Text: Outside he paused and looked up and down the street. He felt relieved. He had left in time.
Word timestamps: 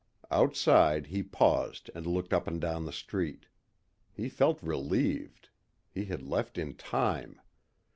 Outside 0.31 1.05
he 1.05 1.21
paused 1.21 1.91
and 1.93 2.07
looked 2.07 2.33
up 2.33 2.47
and 2.47 2.59
down 2.59 2.85
the 2.85 2.91
street. 2.91 3.45
He 4.11 4.29
felt 4.29 4.57
relieved. 4.63 5.49
He 5.91 6.05
had 6.05 6.23
left 6.23 6.57
in 6.57 6.73
time. 6.73 7.39